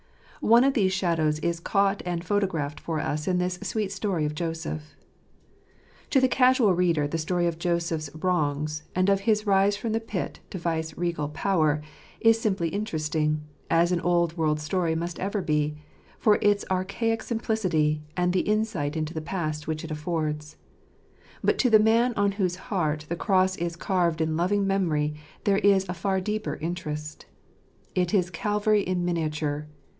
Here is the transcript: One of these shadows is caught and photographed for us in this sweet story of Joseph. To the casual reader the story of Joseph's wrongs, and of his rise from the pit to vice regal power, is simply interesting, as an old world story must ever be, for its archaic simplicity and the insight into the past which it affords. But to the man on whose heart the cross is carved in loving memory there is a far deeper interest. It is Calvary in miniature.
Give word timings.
One 0.39 0.63
of 0.63 0.73
these 0.73 0.91
shadows 0.91 1.37
is 1.41 1.59
caught 1.59 2.01
and 2.03 2.23
photographed 2.25 2.79
for 2.79 2.99
us 2.99 3.27
in 3.27 3.37
this 3.37 3.59
sweet 3.61 3.91
story 3.91 4.25
of 4.25 4.33
Joseph. 4.33 4.95
To 6.09 6.19
the 6.19 6.27
casual 6.27 6.73
reader 6.73 7.07
the 7.07 7.19
story 7.19 7.45
of 7.45 7.59
Joseph's 7.59 8.09
wrongs, 8.15 8.81
and 8.95 9.07
of 9.07 9.19
his 9.19 9.45
rise 9.45 9.77
from 9.77 9.91
the 9.91 9.99
pit 9.99 10.39
to 10.49 10.57
vice 10.57 10.97
regal 10.97 11.29
power, 11.29 11.83
is 12.19 12.41
simply 12.41 12.69
interesting, 12.69 13.43
as 13.69 13.91
an 13.91 14.01
old 14.01 14.35
world 14.35 14.59
story 14.59 14.95
must 14.95 15.19
ever 15.19 15.39
be, 15.43 15.75
for 16.17 16.39
its 16.41 16.65
archaic 16.71 17.21
simplicity 17.21 18.01
and 18.17 18.33
the 18.33 18.39
insight 18.39 18.97
into 18.97 19.13
the 19.13 19.21
past 19.21 19.67
which 19.67 19.83
it 19.83 19.91
affords. 19.91 20.57
But 21.43 21.59
to 21.59 21.69
the 21.69 21.77
man 21.77 22.15
on 22.15 22.31
whose 22.33 22.55
heart 22.55 23.05
the 23.07 23.15
cross 23.15 23.55
is 23.57 23.75
carved 23.75 24.19
in 24.19 24.35
loving 24.35 24.65
memory 24.65 25.13
there 25.43 25.59
is 25.59 25.85
a 25.87 25.93
far 25.93 26.19
deeper 26.19 26.55
interest. 26.55 27.27
It 27.93 28.15
is 28.15 28.31
Calvary 28.31 28.81
in 28.81 29.05
miniature. 29.05 29.67